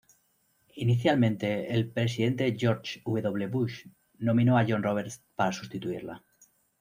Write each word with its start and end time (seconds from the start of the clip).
Inicialmente, 0.77 1.75
el 1.75 1.87
Presidente 1.91 2.55
George 2.57 3.03
W. 3.05 3.45
Bush 3.45 3.85
nominó 4.17 4.57
a 4.57 4.65
John 4.67 4.81
Roberts 4.81 5.21
para 5.35 5.53
sustituirla. 5.53 6.23